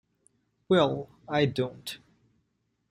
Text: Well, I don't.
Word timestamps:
Well, 0.67 1.09
I 1.29 1.45
don't. 1.45 1.99